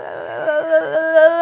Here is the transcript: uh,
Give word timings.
uh, 0.00 0.27